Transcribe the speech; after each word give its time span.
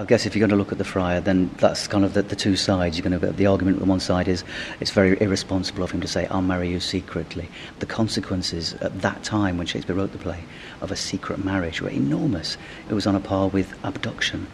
I 0.00 0.04
guess 0.04 0.24
if 0.24 0.34
you're 0.34 0.40
going 0.40 0.48
to 0.48 0.56
look 0.56 0.72
at 0.72 0.78
the 0.78 0.84
friar, 0.84 1.20
then 1.20 1.50
that's 1.58 1.86
kind 1.86 2.06
of 2.06 2.14
the, 2.14 2.22
the 2.22 2.34
two 2.34 2.56
sides. 2.56 2.96
You're 2.96 3.06
going 3.06 3.20
to 3.20 3.32
the 3.36 3.44
argument 3.44 3.82
on 3.82 3.88
one 3.88 4.00
side 4.00 4.28
is 4.28 4.44
it's 4.80 4.92
very 4.92 5.20
irresponsible 5.20 5.84
of 5.84 5.90
him 5.90 6.00
to 6.00 6.08
say, 6.08 6.26
"I'll 6.28 6.40
marry 6.40 6.70
you 6.70 6.80
secretly." 6.80 7.50
The 7.80 7.84
consequences 7.84 8.72
at 8.80 9.02
that 9.02 9.22
time, 9.24 9.58
when 9.58 9.66
Shakespeare 9.66 9.94
wrote 9.94 10.12
the 10.12 10.18
play, 10.18 10.42
of 10.80 10.90
a 10.90 10.96
secret 10.96 11.44
marriage 11.44 11.82
were 11.82 11.90
enormous. 11.90 12.56
It 12.88 12.94
was 12.94 13.06
on 13.06 13.14
a 13.14 13.20
par 13.20 13.48
with 13.48 13.74
abduction, 13.84 14.46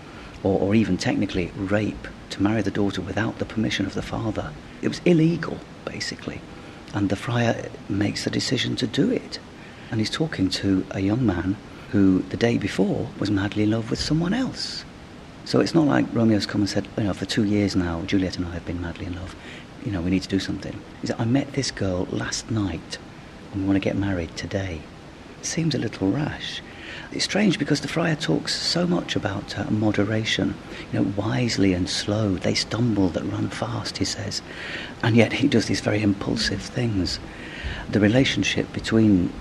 or, 0.43 0.59
or 0.59 0.75
even 0.75 0.97
technically 0.97 1.53
rape, 1.55 2.09
to 2.31 2.43
marry 2.43 2.63
the 2.63 2.73
daughter 2.73 3.01
without 3.01 3.39
the 3.39 3.45
permission 3.45 3.87
of 3.87 3.95
the 3.95 4.03
father. 4.03 4.51
It 4.83 4.89
was 4.89 5.01
illegal, 5.05 5.59
basically, 5.85 6.41
and 6.93 7.09
the 7.09 7.15
friar 7.15 7.69
makes 7.89 8.25
the 8.25 8.31
decision 8.31 8.75
to 8.77 8.89
do 8.89 9.13
it, 9.13 9.39
and 9.93 10.01
he's 10.01 10.11
talking 10.11 10.51
to 10.51 10.85
a 10.91 10.99
young 10.99 11.25
man 11.25 11.55
who 11.93 12.25
the 12.31 12.37
day 12.37 12.59
before 12.59 13.09
was 13.21 13.31
madly 13.31 13.63
in 13.63 13.71
love 13.71 13.91
with 13.91 14.01
someone 14.01 14.35
else. 14.35 14.85
So 15.47 15.61
it's 15.61 15.77
not 15.77 15.87
like 15.87 16.13
Romeo's 16.13 16.45
come 16.45 16.63
and 16.63 16.69
said, 16.69 16.89
you 16.99 17.05
know, 17.05 17.15
for 17.15 17.25
two 17.25 17.45
years 17.45 17.77
now, 17.77 18.03
Juliet 18.03 18.37
and 18.37 18.47
I 18.47 18.55
have 18.55 18.67
been 18.67 18.81
madly 18.81 19.07
in 19.07 19.15
love. 19.15 19.37
You 19.85 19.93
know, 19.93 20.03
we 20.03 20.11
need 20.11 20.25
to 20.25 20.29
do 20.29 20.41
something. 20.41 20.73
He 21.01 21.07
said, 21.07 21.21
I 21.21 21.25
met 21.25 21.53
this 21.53 21.71
girl 21.71 22.09
last 22.11 22.51
night 22.51 22.99
and 23.53 23.63
we 23.63 23.69
want 23.69 23.77
to 23.77 23.89
get 23.89 23.95
married 23.97 24.37
today. 24.37 24.81
It 25.39 25.47
seems 25.47 25.77
a 25.77 25.79
little 25.79 26.11
rash. 26.11 26.61
It's 27.13 27.25
strange 27.25 27.61
because 27.61 27.81
the 27.81 27.87
friar 27.87 28.17
talks 28.17 28.57
so 28.57 28.89
much 28.89 29.15
about 29.15 29.57
uh, 29.57 29.71
moderation, 29.71 30.57
you 30.93 30.99
know, 31.01 31.13
wisely 31.17 31.75
and 31.75 31.89
slow. 31.89 32.35
They 32.35 32.55
stumble 32.55 33.11
that 33.11 33.23
run 33.23 33.49
fast, 33.49 33.99
he 33.99 34.05
says. 34.05 34.43
And 35.05 35.15
yet 35.15 35.33
he 35.33 35.47
does 35.47 35.67
these 35.67 35.81
very 35.81 36.03
impulsive 36.03 36.61
things. 36.61 37.21
The 37.89 38.01
relationship 38.01 38.73
between 38.73 39.33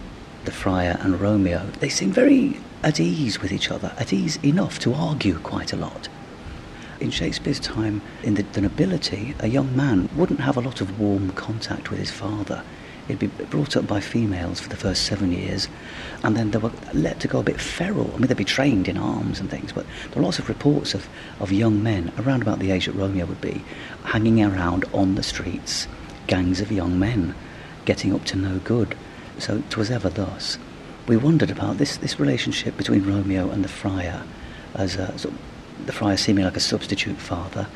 the 0.44 0.52
friar 0.52 0.99
and 1.02 1.20
Romeo, 1.20 1.66
they 1.80 1.90
seem 1.90 2.12
very 2.12 2.60
at 2.85 2.99
ease 2.99 3.41
with 3.41 3.52
each 3.52 3.71
other, 3.71 3.91
at 3.98 4.13
ease 4.13 4.38
enough 4.44 4.77
to 4.77 4.93
argue 4.93 5.39
quite 5.39 5.73
a 5.73 5.76
lot. 5.76 6.07
In 6.99 7.09
Shakespeare's 7.09 7.59
time, 7.59 7.99
in 8.21 8.35
the, 8.35 8.43
the 8.43 8.62
nobility, 8.62 9.34
a 9.39 9.48
young 9.48 9.76
man 9.76 10.07
wouldn't 10.15 10.40
have 10.40 10.55
a 10.55 10.62
lot 10.62 10.82
of 10.82 10.99
warm 10.99 11.32
contact 11.32 11.90
with 11.90 11.98
his 11.99 12.12
father. 12.12 12.63
He'd 13.07 13.18
be 13.18 13.27
brought 13.27 13.76
up 13.76 13.87
by 13.87 14.01
females 14.01 14.60
for 14.60 14.70
the 14.70 14.77
first 14.77 15.04
seven 15.04 15.32
years, 15.32 15.68
and 16.23 16.37
then 16.37 16.51
they 16.51 16.60
were 16.60 16.71
let 16.93 17.20
to 17.21 17.27
go 17.27 17.40
a 17.40 17.43
bit 17.43 17.60
feral. 17.60 18.12
I 18.13 18.18
mean, 18.18 18.27
they'd 18.27 18.37
be 18.37 18.45
trained 18.45 18.88
in 18.88 18.98
arms 18.98 19.40
and 19.40 19.49
things, 19.49 19.73
but 19.73 19.88
there 20.12 20.21
are 20.21 20.26
lots 20.26 20.38
of 20.38 20.48
reports 20.48 20.93
of, 20.93 21.07
of 21.40 21.51
young 21.51 21.82
men, 21.82 22.12
around 22.20 22.43
about 22.43 22.60
the 22.60 22.70
age 22.70 22.85
that 22.85 22.93
Romeo 22.93 23.26
would 23.26 23.41
be, 23.41 23.63
hanging 24.04 24.43
around 24.43 24.85
on 24.93 25.15
the 25.15 25.23
streets, 25.23 25.88
gangs 26.27 26.62
of 26.62 26.71
young 26.71 26.99
men, 26.99 27.34
getting 27.85 28.13
up 28.13 28.26
to 28.26 28.38
no 28.38 28.60
good. 28.60 28.95
So 29.40 29.63
'twas 29.70 29.90
ever 29.90 30.10
thus 30.10 30.60
we 31.07 31.17
wondered 31.17 31.51
about 31.51 31.77
this, 31.77 31.98
this 31.98 32.20
relationship 32.20 32.77
between 32.77 33.05
Romeo 33.05 33.49
and 33.49 33.63
the 33.63 33.70
friar, 33.70 34.23
as 34.73 34.95
a, 34.95 35.13
the 35.85 35.91
friar 35.91 36.17
seeming 36.17 36.45
like 36.45 36.57
a 36.57 36.61
substitute 36.61 37.17
father. 37.17 37.67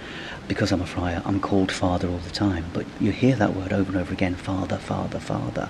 Because 0.47 0.71
I'm 0.71 0.81
a 0.81 0.87
friar, 0.87 1.21
I'm 1.25 1.39
called 1.39 1.71
father 1.71 2.07
all 2.07 2.17
the 2.17 2.31
time. 2.31 2.65
But 2.73 2.87
you 2.99 3.11
hear 3.11 3.35
that 3.35 3.55
word 3.55 3.71
over 3.71 3.91
and 3.91 4.01
over 4.01 4.11
again 4.11 4.33
father, 4.35 4.77
father, 4.77 5.19
father. 5.19 5.69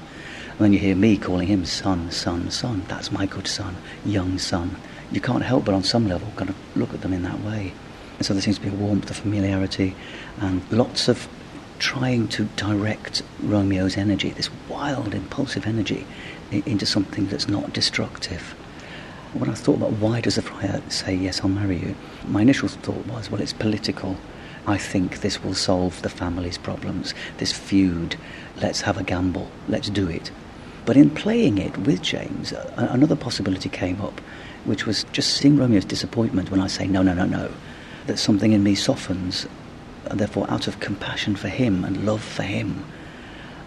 And 0.52 0.60
then 0.60 0.74
you 0.74 0.80
hear 0.80 0.96
me 0.96 1.18
calling 1.18 1.48
him 1.48 1.66
son, 1.66 2.12
son, 2.12 2.50
son. 2.50 2.84
That's 2.88 3.12
my 3.12 3.26
good 3.26 3.48
son, 3.48 3.76
young 4.06 4.38
son. 4.38 4.78
You 5.12 5.20
can't 5.20 5.44
help 5.44 5.66
but 5.66 5.76
on 5.76 5.84
some 5.84 6.08
level 6.08 6.32
kind 6.38 6.50
of 6.50 6.56
look 6.78 6.94
at 6.94 7.02
them 7.02 7.12
in 7.12 7.24
that 7.24 7.42
way. 7.42 7.74
And 8.18 8.26
so 8.26 8.34
there 8.34 8.42
seems 8.42 8.58
to 8.58 8.64
be 8.64 8.70
a 8.70 8.74
warmth, 8.74 9.10
a 9.10 9.14
familiarity, 9.14 9.96
and 10.40 10.62
lots 10.72 11.10
of 11.10 11.28
trying 11.80 12.28
to 12.28 12.44
direct 12.56 13.24
Romeo's 13.42 13.98
energy, 13.98 14.30
this 14.32 14.50
wild, 14.68 15.16
impulsive 15.16 15.66
energy, 15.66 16.06
into 16.52 16.86
something 16.86 17.28
that's 17.28 17.48
not 17.48 17.74
destructive. 17.74 18.54
When 19.34 19.50
I 19.50 19.54
thought 19.54 19.78
about 19.78 19.94
why 19.94 20.22
does 20.22 20.36
the 20.36 20.42
friar 20.42 20.82
say, 20.90 21.16
yes, 21.16 21.42
I'll 21.42 21.50
marry 21.50 21.78
you, 21.78 21.96
my 22.28 22.42
initial 22.42 22.68
thought 22.68 23.06
was, 23.08 23.32
well, 23.32 23.42
it's 23.42 23.54
political. 23.54 24.18
I 24.68 24.78
think 24.78 25.22
this 25.22 25.44
will 25.44 25.54
solve 25.54 26.02
the 26.02 26.10
family's 26.10 26.58
problems, 26.58 27.14
this 27.38 27.52
feud. 27.52 28.16
Let's 28.62 28.82
have 28.82 28.98
a 28.98 29.04
gamble. 29.04 29.50
Let's 29.68 29.90
do 29.90 30.08
it. 30.10 30.32
But 30.86 30.98
in 30.98 31.10
playing 31.12 31.60
it 31.60 31.78
with 31.78 32.02
James, 32.02 32.52
another 32.76 33.16
possibility 33.16 33.70
came 33.70 34.02
up, 34.02 34.20
which 34.66 34.86
was 34.86 35.06
just 35.12 35.36
seeing 35.36 35.56
Romeo's 35.56 35.86
disappointment 35.86 36.52
when 36.52 36.60
I 36.60 36.68
say, 36.68 36.88
no, 36.88 37.02
no, 37.04 37.14
no, 37.14 37.26
no, 37.26 37.52
that 38.08 38.18
something 38.18 38.52
in 38.52 38.64
me 38.64 38.76
softens, 38.76 39.48
therefore, 40.06 40.50
out 40.50 40.68
of 40.68 40.80
compassion 40.80 41.36
for 41.36 41.50
him 41.50 41.84
and 41.84 42.06
love 42.06 42.24
for 42.24 42.44
him, 42.44 42.86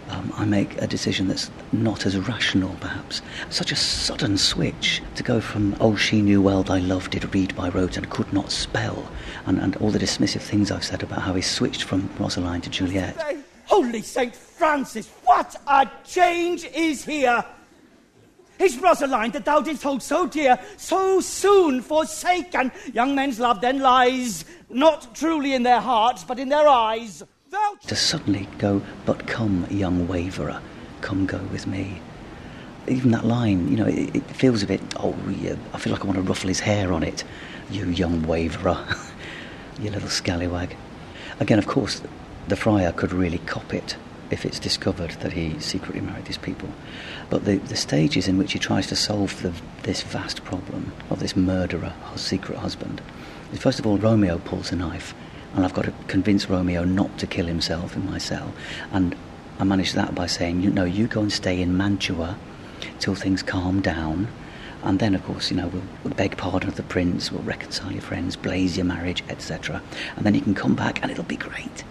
um, 0.09 0.32
I 0.37 0.44
make 0.44 0.81
a 0.81 0.87
decision 0.87 1.28
that's 1.28 1.50
not 1.72 2.04
as 2.04 2.19
rational, 2.19 2.76
perhaps. 2.81 3.22
Such 3.48 3.72
a 3.72 3.76
sudden 3.76 4.37
switch 4.37 5.03
to 5.15 5.22
go 5.22 5.41
from, 5.41 5.76
oh, 5.81 5.97
she 5.97 6.20
knew 6.20 6.43
well 6.43 6.62
thy 6.62 6.78
love 6.78 7.09
did 7.10 7.34
read 7.34 7.56
by 7.56 7.69
rote 7.70 7.97
and 7.97 8.10
could 8.10 8.31
not 8.32 8.50
spell, 8.50 9.10
and, 9.47 9.59
and 9.59 9.76
all 9.76 9.91
the 9.91 9.98
dismissive 9.98 10.43
things 10.43 10.70
I've 10.70 10.84
said 10.84 11.03
about 11.03 11.22
how 11.22 11.34
he 11.34 11.43
switched 11.43 11.84
from 11.84 12.10
Rosaline 12.19 12.60
to 12.62 12.70
Juliet. 12.70 13.16
Holy 13.66 14.03
St. 14.03 14.34
Francis, 14.34 15.09
what 15.25 15.56
a 15.66 15.91
change 16.04 16.64
is 16.64 17.04
here! 17.04 17.44
Is 18.58 18.78
Rosaline 18.78 19.32
that 19.32 19.44
thou 19.44 19.60
didst 19.60 19.82
hold 19.82 20.02
so 20.02 20.26
dear, 20.26 20.58
so 20.76 21.20
soon 21.20 21.82
forsaken? 21.82 22.70
Young 22.92 23.14
men's 23.14 23.40
love 23.40 23.60
then 23.60 23.80
lies 23.80 24.44
not 24.70 25.14
truly 25.14 25.54
in 25.54 25.62
their 25.62 25.80
hearts, 25.80 26.24
but 26.24 26.38
in 26.38 26.48
their 26.48 26.68
eyes 26.68 27.22
Thou 27.52 27.76
to 27.86 27.94
suddenly 27.94 28.48
go, 28.56 28.80
but 29.04 29.26
come, 29.26 29.66
young 29.68 30.08
waverer, 30.08 30.58
come 31.02 31.26
go 31.26 31.36
with 31.52 31.66
me. 31.66 32.00
Even 32.88 33.10
that 33.10 33.26
line, 33.26 33.68
you 33.68 33.76
know, 33.76 33.84
it, 33.84 34.16
it 34.16 34.24
feels 34.24 34.62
a 34.62 34.66
bit, 34.66 34.80
oh, 34.96 35.14
yeah, 35.38 35.56
I 35.74 35.78
feel 35.78 35.92
like 35.92 36.00
I 36.00 36.06
want 36.06 36.16
to 36.16 36.22
ruffle 36.22 36.48
his 36.48 36.60
hair 36.60 36.94
on 36.94 37.02
it. 37.02 37.24
You 37.70 37.90
young 37.90 38.22
waverer, 38.22 38.82
you 39.82 39.90
little 39.90 40.08
scallywag. 40.08 40.74
Again, 41.40 41.58
of 41.58 41.66
course, 41.66 42.00
the 42.48 42.56
friar 42.56 42.90
could 42.90 43.12
really 43.12 43.36
cop 43.40 43.74
it 43.74 43.96
if 44.32 44.47
it's 44.47 44.59
discovered 44.59 45.10
that 45.20 45.34
he 45.34 45.60
secretly 45.60 46.00
married 46.00 46.25
these 46.25 46.38
people. 46.38 46.70
But 47.28 47.44
the, 47.44 47.56
the 47.59 47.76
stages 47.76 48.26
in 48.26 48.38
which 48.38 48.54
he 48.54 48.59
tries 48.59 48.87
to 48.88 48.97
solve 48.97 49.41
the, 49.43 49.53
this 49.82 50.03
vast 50.03 50.43
problem 50.44 50.93
of 51.10 51.20
this 51.20 51.37
murderer, 51.37 51.93
secret 52.16 52.59
husband, 52.59 53.03
is 53.53 53.60
first 53.60 53.78
of 53.78 53.87
all, 53.87 53.98
Romeo 53.98 54.38
pulls 54.38 54.72
a 54.72 54.76
knife 54.76 55.15
and 55.54 55.65
I've 55.65 55.75
got 55.75 55.84
to 55.84 55.93
convince 56.09 56.48
Romeo 56.48 56.82
not 56.84 57.19
to 57.19 57.26
kill 57.26 57.47
himself 57.47 57.94
in 57.94 58.06
my 58.06 58.16
cell. 58.16 58.54
And 58.91 59.15
I 59.59 59.65
manage 59.65 59.93
that 59.93 60.15
by 60.15 60.26
saying, 60.26 60.62
you 60.62 60.70
know, 60.70 60.84
you 60.84 61.06
go 61.06 61.20
and 61.20 61.32
stay 61.32 61.60
in 61.60 61.76
Mantua 61.76 62.38
till 62.99 63.14
things 63.14 63.43
calm 63.43 63.82
down. 63.82 64.28
And 64.82 64.99
then, 64.99 65.14
of 65.14 65.22
course, 65.25 65.50
you 65.50 65.59
know, 65.59 65.69
we'll, 65.69 65.82
we'll 66.03 66.14
beg 66.14 66.38
pardon 66.38 66.70
of 66.70 66.76
the 66.76 66.82
prince, 66.82 67.31
we'll 67.31 67.43
reconcile 67.43 67.93
your 67.93 68.00
friends, 68.00 68.34
blaze 68.34 68.78
your 68.78 68.87
marriage, 68.87 69.22
etc. 69.28 69.82
And 70.16 70.25
then 70.25 70.34
you 70.34 70.41
can 70.41 70.54
come 70.54 70.75
back 70.75 71.03
and 71.03 71.12
it'll 71.12 71.22
be 71.25 71.37
great. 71.37 71.84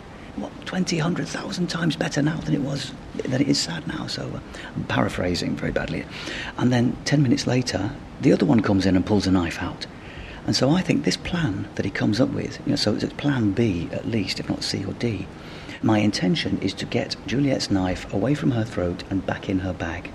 What, 0.71 0.77
20, 0.77 0.99
100,000 0.99 1.67
times 1.67 1.97
better 1.97 2.21
now 2.21 2.37
than 2.37 2.53
it 2.53 2.61
was, 2.61 2.93
than 3.15 3.41
it 3.41 3.49
is 3.49 3.59
sad 3.59 3.85
now. 3.87 4.07
So 4.07 4.31
uh, 4.33 4.39
I'm 4.73 4.85
paraphrasing 4.85 5.57
very 5.57 5.73
badly. 5.73 6.05
And 6.57 6.71
then 6.71 6.95
10 7.03 7.21
minutes 7.21 7.45
later, 7.45 7.91
the 8.21 8.31
other 8.31 8.45
one 8.45 8.61
comes 8.61 8.85
in 8.85 8.95
and 8.95 9.05
pulls 9.05 9.27
a 9.27 9.31
knife 9.31 9.61
out. 9.61 9.85
And 10.45 10.55
so 10.55 10.69
I 10.69 10.81
think 10.81 11.03
this 11.03 11.17
plan 11.17 11.67
that 11.75 11.83
he 11.83 11.91
comes 11.91 12.21
up 12.21 12.29
with, 12.29 12.57
you 12.65 12.69
know, 12.69 12.77
so 12.77 12.95
it's 12.95 13.03
plan 13.15 13.51
B 13.51 13.89
at 13.91 14.07
least, 14.07 14.39
if 14.39 14.47
not 14.47 14.63
C 14.63 14.85
or 14.85 14.93
D. 14.93 15.27
My 15.83 15.97
intention 15.97 16.57
is 16.59 16.73
to 16.75 16.85
get 16.85 17.17
Juliet's 17.27 17.69
knife 17.69 18.11
away 18.13 18.33
from 18.33 18.51
her 18.51 18.63
throat 18.63 19.03
and 19.09 19.25
back 19.25 19.49
in 19.49 19.59
her 19.59 19.73
bag. 19.73 20.09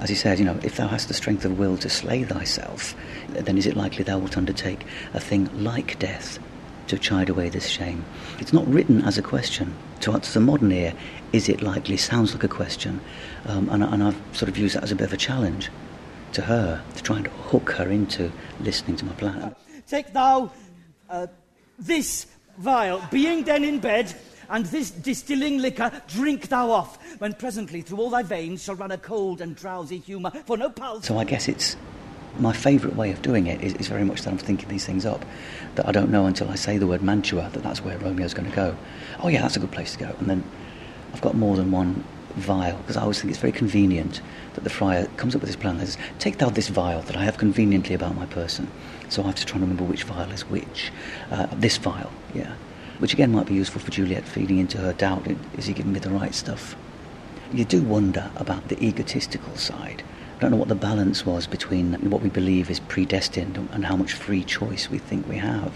As 0.00 0.08
he 0.08 0.16
said, 0.16 0.40
you 0.40 0.44
know, 0.44 0.58
if 0.64 0.78
thou 0.78 0.88
hast 0.88 1.06
the 1.06 1.14
strength 1.14 1.44
of 1.44 1.60
will 1.60 1.76
to 1.76 1.88
slay 1.88 2.24
thyself, 2.24 2.96
then 3.28 3.56
is 3.56 3.66
it 3.66 3.76
likely 3.76 4.02
thou 4.02 4.18
wilt 4.18 4.36
undertake 4.36 4.84
a 5.14 5.20
thing 5.20 5.48
like 5.62 5.96
death 6.00 6.40
to 6.88 6.98
chide 6.98 7.28
away 7.28 7.48
this 7.48 7.66
shame? 7.66 8.04
It's 8.38 8.52
not 8.52 8.66
written 8.66 9.02
as 9.02 9.18
a 9.18 9.22
question. 9.22 9.74
To, 10.00 10.18
to 10.18 10.34
the 10.34 10.40
modern 10.40 10.72
ear, 10.72 10.94
is 11.32 11.48
it 11.48 11.62
likely 11.62 11.96
sounds 11.96 12.34
like 12.34 12.44
a 12.44 12.48
question, 12.48 13.00
um, 13.46 13.68
and, 13.68 13.82
and 13.82 14.02
I've 14.02 14.20
sort 14.32 14.48
of 14.48 14.58
used 14.58 14.74
that 14.74 14.82
as 14.82 14.92
a 14.92 14.96
bit 14.96 15.06
of 15.06 15.12
a 15.12 15.16
challenge 15.16 15.70
to 16.32 16.42
her 16.42 16.82
to 16.94 17.02
try 17.02 17.18
and 17.18 17.26
hook 17.26 17.70
her 17.72 17.90
into 17.90 18.32
listening 18.60 18.96
to 18.96 19.04
my 19.04 19.12
plan. 19.12 19.54
Take 19.86 20.12
thou 20.12 20.50
uh, 21.08 21.26
this 21.78 22.26
vial, 22.58 23.02
being 23.10 23.44
then 23.44 23.64
in 23.64 23.78
bed, 23.80 24.14
and 24.50 24.66
this 24.66 24.90
distilling 24.90 25.58
liquor 25.58 25.90
drink 26.08 26.48
thou 26.48 26.70
off, 26.70 26.98
when 27.20 27.32
presently 27.34 27.80
through 27.80 27.98
all 27.98 28.10
thy 28.10 28.22
veins 28.22 28.62
shall 28.62 28.74
run 28.74 28.90
a 28.90 28.98
cold 28.98 29.40
and 29.40 29.56
drowsy 29.56 29.98
humour, 29.98 30.30
for 30.44 30.56
no 30.56 30.68
pulse. 30.68 31.06
So 31.06 31.18
I 31.18 31.24
guess 31.24 31.48
it's 31.48 31.76
my 32.38 32.52
favourite 32.52 32.96
way 32.96 33.10
of 33.10 33.22
doing 33.22 33.46
it 33.46 33.62
is, 33.62 33.74
is, 33.74 33.88
very 33.88 34.04
much 34.04 34.22
that 34.22 34.30
I'm 34.30 34.38
thinking 34.38 34.68
these 34.68 34.86
things 34.86 35.04
up, 35.04 35.24
that 35.74 35.86
I 35.86 35.92
don't 35.92 36.10
know 36.10 36.26
until 36.26 36.48
I 36.48 36.54
say 36.54 36.78
the 36.78 36.86
word 36.86 37.02
Mantua 37.02 37.50
that 37.52 37.62
that's 37.62 37.84
where 37.84 37.98
Romeo's 37.98 38.34
going 38.34 38.48
to 38.48 38.56
go. 38.56 38.76
Oh 39.20 39.28
yeah, 39.28 39.42
that's 39.42 39.56
a 39.56 39.60
good 39.60 39.72
place 39.72 39.92
to 39.92 39.98
go. 39.98 40.16
And 40.18 40.28
then 40.28 40.44
I've 41.12 41.20
got 41.20 41.34
more 41.34 41.56
than 41.56 41.70
one 41.70 42.04
vial, 42.34 42.78
because 42.78 42.96
I 42.96 43.02
always 43.02 43.20
think 43.20 43.30
it's 43.30 43.40
very 43.40 43.52
convenient 43.52 44.20
that 44.54 44.64
the 44.64 44.70
friar 44.70 45.06
comes 45.16 45.34
up 45.34 45.42
with 45.42 45.48
this 45.48 45.56
plan 45.56 45.78
says, 45.78 45.98
Take 46.18 46.38
thou 46.38 46.48
this 46.48 46.68
vial 46.68 47.02
that 47.02 47.16
I 47.16 47.24
have 47.24 47.38
conveniently 47.38 47.94
about 47.94 48.14
my 48.14 48.26
person. 48.26 48.70
So 49.08 49.22
I 49.22 49.26
have 49.26 49.34
to 49.36 49.46
try 49.46 49.56
and 49.56 49.62
remember 49.62 49.84
which 49.84 50.04
vial 50.04 50.30
is 50.30 50.48
which. 50.48 50.90
Uh, 51.30 51.46
this 51.52 51.76
vial, 51.76 52.10
yeah. 52.34 52.54
Which 52.98 53.12
again 53.12 53.32
might 53.32 53.46
be 53.46 53.54
useful 53.54 53.80
for 53.80 53.90
Juliet 53.90 54.26
feeding 54.26 54.58
into 54.58 54.78
her 54.78 54.92
doubt 54.92 55.26
is 55.56 55.66
he 55.66 55.74
giving 55.74 55.92
me 55.92 55.98
the 55.98 56.10
right 56.10 56.34
stuff? 56.34 56.76
You 57.52 57.64
do 57.64 57.82
wonder 57.82 58.30
about 58.36 58.68
the 58.68 58.82
egotistical 58.82 59.56
side. 59.56 60.02
I 60.42 60.46
don't 60.46 60.50
know 60.50 60.56
what 60.56 60.70
the 60.70 60.74
balance 60.74 61.24
was 61.24 61.46
between 61.46 61.92
what 62.10 62.20
we 62.20 62.28
believe 62.28 62.68
is 62.68 62.80
predestined 62.80 63.56
and 63.70 63.86
how 63.86 63.94
much 63.94 64.14
free 64.14 64.42
choice 64.42 64.90
we 64.90 64.98
think 64.98 65.28
we 65.28 65.36
have. 65.36 65.72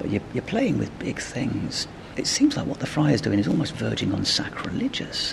But 0.00 0.10
you're, 0.10 0.22
you're 0.34 0.42
playing 0.42 0.78
with 0.78 0.98
big 0.98 1.20
things. 1.20 1.86
It 2.16 2.26
seems 2.26 2.56
like 2.56 2.66
what 2.66 2.80
the 2.80 2.88
friar's 2.88 3.20
doing 3.20 3.38
is 3.38 3.46
almost 3.46 3.72
verging 3.72 4.12
on 4.12 4.24
sacrilegious. 4.24 5.30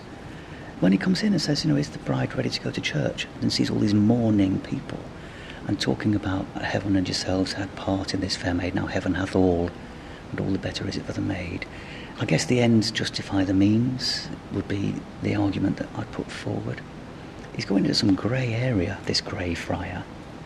When 0.80 0.92
he 0.92 1.00
comes 1.00 1.24
in 1.24 1.34
and 1.34 1.42
says, 1.42 1.66
you 1.66 1.72
know, 1.72 1.76
is 1.76 1.90
the 1.90 1.98
bride 1.98 2.36
ready 2.36 2.52
to 2.52 2.62
go 2.62 2.70
to 2.70 2.80
church? 2.80 3.26
And 3.42 3.52
sees 3.52 3.72
all 3.72 3.80
these 3.80 3.96
mourning 3.96 4.60
people 4.60 5.00
and 5.66 5.82
talking 5.82 6.14
about 6.14 6.46
uh, 6.54 6.60
heaven 6.60 6.96
and 6.96 7.08
yourselves 7.08 7.54
had 7.54 7.76
part 7.76 8.14
in 8.14 8.20
this 8.20 8.36
fair 8.36 8.54
maid, 8.54 8.76
now 8.76 8.86
heaven 8.86 9.16
hath 9.16 9.36
all, 9.36 9.72
and 10.30 10.40
all 10.40 10.52
the 10.52 10.60
better 10.60 10.88
is 10.88 10.98
it 10.98 11.06
for 11.06 11.14
the 11.14 11.22
maid. 11.22 11.66
I 12.20 12.26
guess 12.26 12.46
the 12.46 12.60
ends 12.60 12.92
justify 12.92 13.44
the 13.44 13.56
means 13.56 14.30
would 14.54 14.68
be 14.68 14.94
the 15.24 15.36
argument 15.36 15.78
that 15.78 15.90
I'd 15.96 16.12
put 16.12 16.30
forward. 16.30 16.80
He's 17.58 17.66
going 17.66 17.86
into 17.86 17.96
some 17.96 18.14
grey 18.14 18.54
area, 18.54 19.00
this 19.06 19.20
grey 19.20 19.56
friar. 19.56 20.04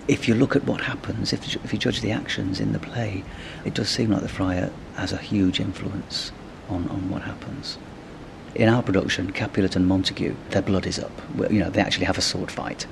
If 0.07 0.29
you 0.29 0.33
look 0.33 0.55
at 0.55 0.63
what 0.63 0.79
happens, 0.79 1.33
if, 1.33 1.55
if 1.57 1.73
you 1.73 1.77
judge 1.77 1.99
the 1.99 2.11
actions 2.11 2.61
in 2.61 2.71
the 2.71 2.79
play, 2.79 3.25
it 3.65 3.73
does 3.73 3.89
seem 3.89 4.11
like 4.11 4.21
the 4.21 4.29
friar 4.29 4.71
has 4.95 5.11
a 5.11 5.17
huge 5.17 5.59
influence 5.59 6.31
on, 6.69 6.87
on 6.87 7.09
what 7.09 7.23
happens. 7.23 7.77
In 8.55 8.69
our 8.69 8.81
production, 8.81 9.33
Capulet 9.33 9.75
and 9.75 9.87
Montague, 9.87 10.37
their 10.51 10.61
blood 10.61 10.87
is 10.87 10.99
up. 10.99 11.11
You 11.51 11.59
know, 11.59 11.69
they 11.69 11.81
actually 11.81 12.05
have 12.05 12.17
a 12.17 12.21
sword 12.21 12.49
fight. 12.49 12.87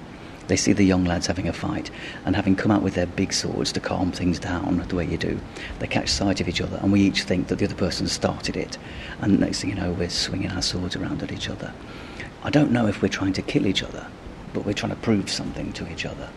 They 0.47 0.57
see 0.57 0.73
the 0.73 0.83
young 0.83 1.05
lads 1.05 1.27
having 1.27 1.47
a 1.47 1.53
fight, 1.53 1.89
and 2.25 2.35
having 2.35 2.57
come 2.57 2.71
out 2.71 2.81
with 2.81 2.95
their 2.95 3.05
big 3.05 3.31
swords 3.31 3.71
to 3.71 3.79
calm 3.79 4.11
things 4.11 4.37
down 4.37 4.85
the 4.89 4.95
way 4.95 5.05
you 5.05 5.17
do, 5.17 5.39
they 5.79 5.87
catch 5.87 6.09
sight 6.09 6.41
of 6.41 6.49
each 6.49 6.59
other, 6.59 6.77
and 6.81 6.91
we 6.91 7.01
each 7.01 7.23
think 7.23 7.47
that 7.47 7.59
the 7.59 7.65
other 7.65 7.75
person 7.75 8.07
started 8.07 8.57
it. 8.57 8.77
And 9.21 9.39
next 9.39 9.61
thing 9.61 9.69
you 9.69 9.77
know, 9.77 9.93
we're 9.93 10.09
swinging 10.09 10.51
our 10.51 10.61
swords 10.61 10.97
around 10.97 11.23
at 11.23 11.31
each 11.31 11.49
other. 11.49 11.71
I 12.43 12.49
don't 12.49 12.71
know 12.71 12.87
if 12.87 13.01
we're 13.01 13.09
trying 13.09 13.33
to 13.33 13.41
kill 13.41 13.67
each 13.67 13.83
other, 13.83 14.07
but 14.53 14.65
we're 14.65 14.73
trying 14.73 14.91
to 14.91 15.01
prove 15.01 15.29
something 15.29 15.73
to 15.73 15.91
each 15.91 16.05
other. 16.05 16.29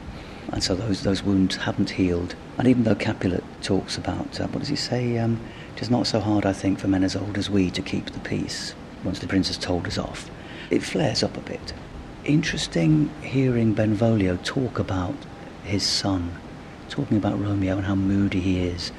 And 0.53 0.63
so 0.63 0.75
those, 0.75 1.03
those 1.03 1.23
wounds 1.23 1.57
haven't 1.57 1.91
healed. 1.91 2.35
And 2.59 2.69
even 2.69 2.85
though 2.85 2.95
Capulet 2.95 3.45
talks 3.63 3.97
about, 3.97 4.41
uh, 4.41 4.49
what 4.49 4.61
does 4.61 4.69
he 4.69 4.77
say? 4.77 5.19
Um, 5.19 5.41
it 5.77 5.83
is 5.83 5.91
not 5.91 6.07
so 6.07 6.21
hard, 6.21 6.45
I 6.45 6.53
think, 6.53 6.79
for 6.79 6.89
men 6.89 7.05
as 7.05 7.17
old 7.17 7.39
as 7.39 7.49
we 7.49 7.71
to 7.71 7.83
keep 7.83 8.07
the 8.07 8.21
peace 8.21 8.75
once 9.05 9.21
the 9.21 9.29
prince 9.29 9.49
has 9.49 9.59
told 9.59 9.87
us 9.87 9.99
off. 9.99 10.31
It 10.71 10.83
flares 10.83 11.23
up 11.23 11.37
a 11.37 11.41
bit 11.41 11.73
interesting 12.25 13.11
hearing 13.23 13.75
Benvolio 13.75 14.39
talk 14.45 14.79
about 14.79 15.15
his 15.65 15.85
son, 15.85 16.33
talking 16.89 17.17
about 17.17 17.41
Romeo 17.41 17.77
and 17.77 17.87
how 17.87 17.95
moody 17.95 18.41
he 18.41 18.61
is. 18.61 18.93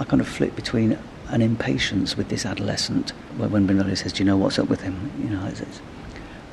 I 0.00 0.04
kind 0.04 0.20
of 0.20 0.28
flip 0.28 0.56
between 0.56 0.98
an 1.28 1.42
impatience 1.42 2.16
with 2.16 2.28
this 2.28 2.44
adolescent 2.44 3.10
when 3.36 3.66
Benvolio 3.66 3.94
says, 3.94 4.12
Do 4.12 4.22
you 4.22 4.24
know 4.24 4.36
what's 4.36 4.58
up 4.58 4.68
with 4.68 4.82
him? 4.82 5.10
You 5.22 5.30
know, 5.30 5.46
it's, 5.46 5.60
it's, 5.60 5.80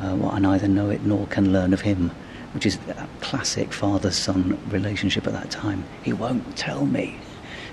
uh, 0.02 0.16
well, 0.16 0.32
I 0.32 0.40
neither 0.40 0.68
know 0.68 0.90
it 0.90 1.04
nor 1.04 1.28
can 1.28 1.52
learn 1.52 1.74
of 1.74 1.82
him, 1.82 2.12
which 2.54 2.66
is 2.66 2.78
a 2.88 3.08
classic 3.22 3.74
father 3.74 4.12
son 4.12 4.60
relationship 4.70 5.28
at 5.28 5.34
that 5.34 5.52
time. 5.52 5.84
He 6.04 6.14
won't 6.14 6.56
tell 6.58 6.86
me. 6.86 7.18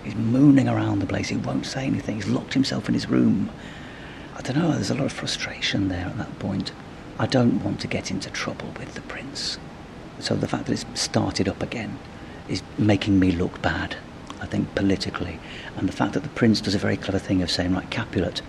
He's 0.04 0.14
mooning 0.14 0.68
around 0.68 0.98
the 0.98 1.06
place. 1.06 1.28
He 1.28 1.36
won't 1.36 1.66
say 1.66 1.86
anything. 1.86 2.16
He's 2.16 2.28
locked 2.28 2.54
himself 2.54 2.88
in 2.88 2.94
his 2.94 3.08
room. 3.08 3.50
I 4.36 4.42
don't 4.42 4.58
know, 4.58 4.72
there's 4.72 4.90
a 4.90 4.94
lot 4.94 5.06
of 5.06 5.12
frustration 5.12 5.88
there 5.88 6.06
at 6.06 6.18
that 6.18 6.38
point. 6.38 6.72
I 7.18 7.26
don't 7.26 7.64
want 7.64 7.80
to 7.80 7.86
get 7.86 8.10
into 8.10 8.30
trouble 8.30 8.68
with 8.78 8.94
the 8.94 9.00
prince. 9.02 9.58
So 10.20 10.34
the 10.36 10.46
fact 10.46 10.66
that 10.66 10.72
it's 10.72 11.00
started 11.00 11.48
up 11.48 11.62
again 11.62 11.98
is 12.48 12.62
making 12.76 13.18
me 13.18 13.32
look 13.32 13.62
bad, 13.62 13.96
I 14.40 14.46
think, 14.46 14.74
politically. 14.74 15.38
And 15.76 15.88
the 15.88 15.92
fact 15.92 16.12
that 16.12 16.22
the 16.22 16.28
prince 16.30 16.60
does 16.60 16.74
a 16.74 16.78
very 16.78 16.96
clever 16.96 17.18
thing 17.18 17.40
of 17.40 17.50
saying, 17.50 17.74
right, 17.74 17.88
Capulet, 17.90 18.42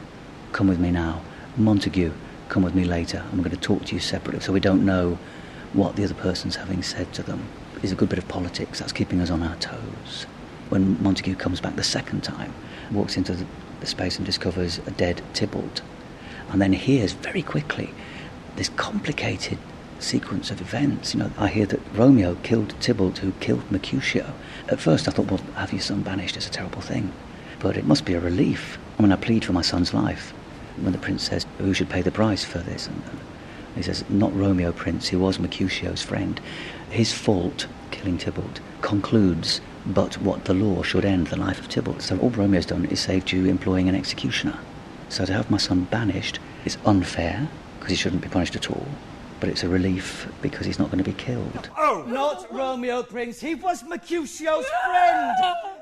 come 0.52 0.68
with 0.68 0.80
me 0.80 0.92
now. 0.92 1.22
Montague, 1.56 2.12
come 2.50 2.64
with 2.64 2.76
me 2.76 2.86
later. 2.86 3.24
I'm 3.32 3.40
going 3.40 3.52
to 3.52 3.58
talk 3.58 3.86
to 3.86 3.96
you 3.96 4.02
separately 4.02 4.42
so 4.42 4.54
we 4.54 4.60
don't 4.60 4.86
know 4.86 5.18
what 5.74 5.96
the 5.96 6.04
other 6.04 6.14
person's 6.14 6.56
having 6.56 6.82
said 6.84 7.14
to 7.14 7.24
them. 7.24 7.48
Is 7.84 7.92
a 7.92 7.96
good 7.96 8.10
bit 8.10 8.18
of 8.18 8.28
politics. 8.28 8.80
That's 8.80 8.92
keeping 8.92 9.22
us 9.22 9.30
on 9.30 9.44
our 9.44 9.56
toes. 9.58 10.26
When 10.70 11.02
Montague 11.02 11.36
comes 11.36 11.62
back 11.62 11.76
the 11.76 11.84
second 11.84 12.24
time, 12.24 12.54
walks 12.92 13.18
into 13.18 13.34
the, 13.34 13.46
space 13.86 14.18
and 14.18 14.26
discovers 14.26 14.80
a 14.88 14.92
dead 14.92 15.22
Tybalt, 15.34 15.82
and 16.50 16.60
then 16.60 16.74
hears 16.74 17.14
very 17.14 17.44
quickly 17.44 17.92
this 18.56 18.70
complicated 18.70 19.60
sequence 20.00 20.50
of 20.50 20.60
events. 20.60 21.14
You 21.14 21.22
know, 21.22 21.32
I 21.38 21.48
hear 21.48 21.68
that 21.68 21.80
Romeo 21.94 22.36
killed 22.42 22.74
Tybalt, 22.82 23.20
who 23.20 23.32
killed 23.34 23.72
Mercutio. 23.72 24.34
At 24.70 24.80
first, 24.80 25.08
I 25.08 25.12
thought, 25.12 25.30
well, 25.30 25.42
have 25.56 25.72
your 25.72 25.82
son 25.82 26.02
banished 26.02 26.38
is 26.38 26.48
a 26.48 26.52
terrible 26.52 26.82
thing, 26.82 27.14
but 27.60 27.78
it 27.78 27.86
must 27.86 28.06
be 28.06 28.14
a 28.14 28.20
relief. 28.20 28.80
I 28.98 29.04
mean, 29.04 29.12
I 29.12 29.16
plead 29.16 29.46
for 29.46 29.54
my 29.54 29.62
son's 29.62 29.94
life. 29.94 30.34
When 30.82 30.94
the 30.94 31.00
prince 31.00 31.24
says, 31.24 31.46
"Who 31.58 31.74
should 31.74 31.90
pay 31.90 32.02
the 32.02 32.12
price 32.12 32.44
for 32.44 32.60
this?" 32.60 32.88
and 32.88 33.02
he 33.76 33.82
says, 33.82 34.04
"Not 34.10 34.36
Romeo, 34.36 34.72
prince. 34.72 35.10
He 35.10 35.16
was 35.16 35.40
Mercutio's 35.40 36.02
friend. 36.02 36.40
His 36.90 37.14
fault, 37.14 37.68
killing 37.92 38.18
Tybalt, 38.18 38.60
concludes." 38.82 39.62
But 39.86 40.22
what 40.22 40.46
the 40.46 40.54
law 40.54 40.84
should 40.84 41.06
end 41.06 41.28
the 41.28 41.38
life 41.38 41.60
of 41.60 41.70
Tybalt. 41.70 42.02
So 42.02 42.18
all 42.18 42.30
Romeo's 42.30 42.66
done 42.66 42.86
is 42.86 43.00
saved 43.00 43.32
you 43.32 43.46
employing 43.46 43.88
an 43.88 43.96
executioner. 43.96 44.58
So 45.08 45.24
to 45.24 45.34
have 45.34 45.50
my 45.50 45.58
son 45.58 45.88
banished 45.90 46.40
is 46.66 46.78
unfair 46.86 47.48
because 47.80 47.92
he 47.92 47.96
shouldn't 47.96 48.22
be 48.22 48.28
punished 48.28 48.56
at 48.58 48.70
all. 48.70 48.88
But 49.40 49.50
it's 49.50 49.64
a 49.64 49.70
relief 49.70 50.28
because 50.42 50.66
he's 50.66 50.80
not 50.80 50.90
going 50.90 50.98
to 50.98 51.04
be 51.04 51.14
killed. 51.14 51.70
Oh, 51.78 52.04
not 52.08 52.52
Romeo, 52.52 53.04
Prince. 53.04 53.40
He 53.40 53.56
was 53.56 53.84
Mercutio's 53.84 54.66
friend. 54.86 55.36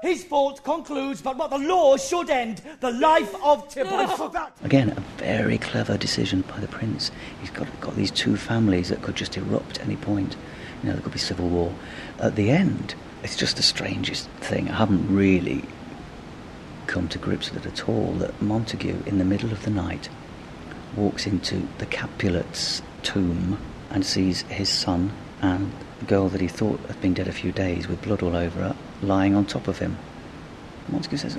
His 0.06 0.24
fault 0.24 0.63
concludes, 0.63 1.24
but 1.24 1.36
what 1.36 1.50
the 1.50 1.57
law 1.57 1.98
should 1.98 2.30
end 2.30 2.62
the 2.80 2.92
life 2.92 3.34
of 3.44 3.68
Tybalt. 3.68 4.52
Again, 4.63 4.90
a 4.90 5.00
very 5.18 5.57
clever 5.57 5.98
decision 5.98 6.42
by 6.42 6.60
the 6.60 6.68
prince. 6.68 7.10
He's 7.42 7.50
got, 7.50 7.68
got 7.81 7.96
these 7.96 8.12
two 8.12 8.38
families 8.38 8.90
that 8.90 9.02
could 9.02 9.16
just 9.16 9.36
erupt 9.36 9.80
at 9.80 9.86
any 9.88 9.96
point. 9.96 10.36
You 10.84 10.90
know, 10.90 10.94
there 10.94 11.02
could 11.02 11.13
be 11.13 11.18
civil 11.18 11.50
war. 11.50 11.74
At 12.19 12.36
the 12.36 12.52
end, 12.52 12.94
it's 13.24 13.36
just 13.36 13.57
the 13.57 13.63
strangest 13.63 14.30
thing. 14.42 14.69
I 14.69 14.75
haven't 14.75 15.12
really 15.12 15.63
come 16.86 17.08
to 17.08 17.18
grips 17.18 17.51
with 17.51 17.66
it 17.66 17.72
at 17.72 17.90
all 17.90 18.12
that 18.19 18.40
Montague, 18.40 19.01
in 19.08 19.18
the 19.18 19.25
middle 19.25 19.51
of 19.51 19.63
the 19.63 19.72
night, 19.72 20.08
walks 20.96 21.25
into 21.25 21.68
the 21.80 21.88
Capulet's 21.88 22.84
tomb 23.01 23.58
and 23.90 24.06
sees 24.06 24.44
his 24.44 24.69
son 24.69 25.13
and 25.42 25.72
the 25.98 26.06
girl 26.06 26.30
that 26.30 26.42
he 26.42 26.48
thought 26.48 26.80
had 26.81 27.01
been 27.01 27.16
dead 27.16 27.28
a 27.28 27.31
few 27.31 27.51
days 27.51 27.88
with 27.88 28.04
blood 28.04 28.22
all 28.22 28.36
over 28.36 28.62
her 28.62 28.75
lying 29.06 29.36
on 29.36 29.46
top 29.46 29.68
of 29.68 29.80
him. 29.80 29.98
Montague 30.90 31.18
says, 31.18 31.38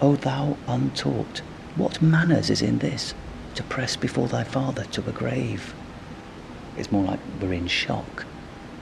O 0.00 0.16
thou 0.16 0.56
untaught, 0.66 1.38
what 1.76 2.02
manners 2.02 2.50
is 2.50 2.62
in 2.62 2.78
this 2.78 3.14
to 3.54 3.62
press 3.64 3.96
before 3.96 4.28
thy 4.28 4.44
father 4.44 4.84
to 4.84 5.08
a 5.08 5.12
grave? 5.12 5.74
It's 6.76 6.92
more 6.92 7.04
like 7.04 7.20
we're 7.40 7.52
in 7.52 7.66
shock. 7.66 8.24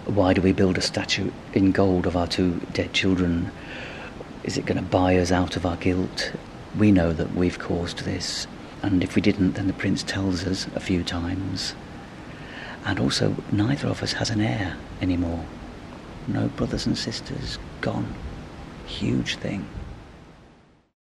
Why 0.07 0.33
do 0.33 0.41
we 0.41 0.53
build 0.53 0.79
a 0.79 0.83
statue 0.83 1.31
in 1.53 1.73
gold 1.73 2.07
of 2.07 2.17
our 2.17 2.27
two 2.27 2.61
dead 2.73 2.93
children? 2.93 3.51
Is 4.45 4.57
it 4.57 4.65
going 4.65 4.77
to 4.77 4.83
buy 4.83 5.17
us 5.17 5.33
out 5.33 5.57
of 5.57 5.67
our 5.67 5.77
guilt? 5.77 6.33
We 6.79 6.93
know 6.93 7.13
that 7.13 7.35
we've 7.35 7.59
caused 7.59 8.05
this. 8.05 8.47
And 8.83 9.03
if 9.03 9.17
we 9.17 9.23
didn't, 9.23 9.53
then 9.53 9.67
the 9.67 9.73
prince 9.73 10.03
tells 10.03 10.47
us 10.47 10.69
a 10.75 10.81
few 10.81 11.03
times. 11.03 11.75
And 12.85 13.01
also, 13.01 13.35
neither 13.51 13.89
of 13.89 14.03
us 14.03 14.13
has 14.13 14.31
an 14.31 14.41
heir 14.41 14.77
anymore. 15.01 15.45
No 16.29 16.49
brothers 16.49 16.87
and 16.87 16.97
sisters, 16.97 17.59
gone. 17.81 18.15
Huge 18.87 19.37
thing. 19.37 19.86